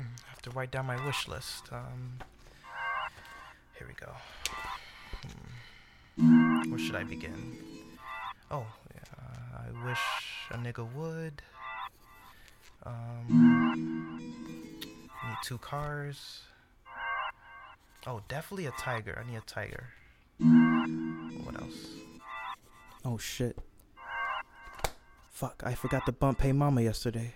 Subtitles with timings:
[0.00, 1.64] I have to write down my wish list.
[1.72, 2.18] Um,
[3.78, 4.12] here we go.
[6.16, 6.70] Hmm.
[6.70, 7.58] Where should I begin?
[8.50, 10.00] Oh, yeah, I wish
[10.50, 11.42] a nigga would.
[12.84, 14.18] Um,
[15.36, 16.42] need two cars.
[18.06, 19.20] Oh, definitely a tiger.
[19.22, 19.88] I need a tiger.
[21.44, 21.96] What else?
[23.04, 23.58] Oh shit.
[25.30, 27.34] Fuck, I forgot to bump Hey Mama yesterday.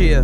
[0.00, 0.22] Chia.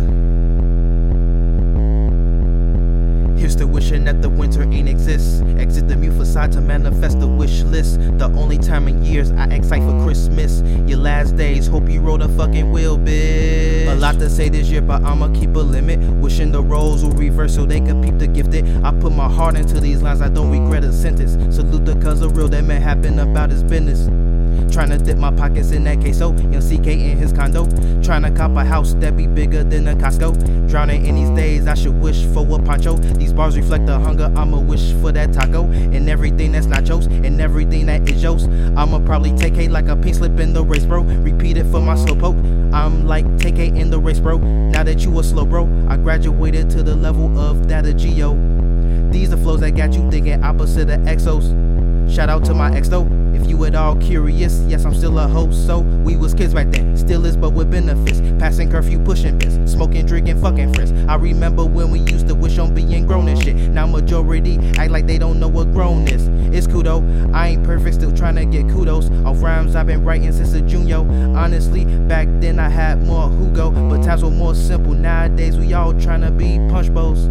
[3.37, 5.43] Here's to wishing that the winter ain't exist.
[5.59, 7.99] Exit the mute facade to manifest the wish list.
[8.17, 10.61] The only time in years I excite for Christmas.
[10.89, 13.87] Your last days, hope you wrote a fucking wheel, bitch.
[13.87, 15.99] A lot to say this year, but I'ma keep a limit.
[15.99, 18.83] Wishing the roles will reverse so they can peep the gifted.
[18.83, 21.33] I put my heart into these lines, I don't regret a sentence.
[21.55, 24.09] Salute the cuz of real that may happen about his business.
[24.71, 26.33] Trying to dip my pockets in that queso.
[26.49, 27.65] Young CK in his condo.
[28.01, 30.69] Trying to cop a house that be bigger than a Costco.
[30.69, 32.95] Drowning in these days, I should wish for a poncho.
[32.95, 35.65] These bars reflect the hunger, I'ma wish for that taco.
[35.65, 38.45] And everything that's nachos, and everything that is yours.
[38.75, 41.01] I'ma probably take hate like a pink slip in the race, bro.
[41.01, 42.73] Repeat it for my slowpoke.
[42.73, 44.37] I'm like take hate in the race, bro.
[44.37, 48.35] Now that you a slow bro, I graduated to the level of that of Geo.
[49.11, 51.53] These the flows that got you thinking opposite of exos.
[52.13, 53.05] Shout out to my ex though.
[53.37, 55.67] If you at all curious, yes, I'm still a host.
[55.67, 58.19] So we was kids back then, still is, but with benefits.
[58.39, 60.91] Passing curfew, pushing bits, smoking, drinking, fucking friends.
[61.07, 63.55] I remember when we used to wish on being grown and shit.
[63.55, 66.27] Now majority act like they don't know what grown is.
[66.51, 67.03] It's though.
[67.31, 69.11] I ain't perfect, still trying to get kudos.
[69.23, 70.97] Off rhymes I've been writing since a junior.
[71.37, 74.93] Honestly, back then I had more Hugo, but times were more simple.
[74.93, 77.27] Nowadays we all trying to be punch bowls.